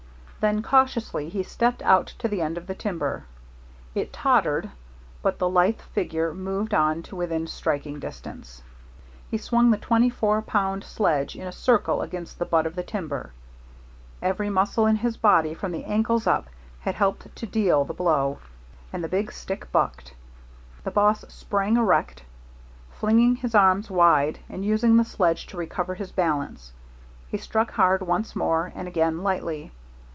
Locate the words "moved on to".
6.33-7.15